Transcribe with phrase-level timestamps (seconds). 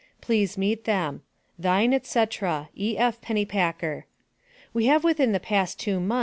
[0.19, 1.21] Please meet them.
[1.59, 2.25] Thine, &c.,
[2.75, 3.21] E.F.
[3.21, 4.07] PENNYPACKER.
[4.73, 6.19] We have within the past 2 mos.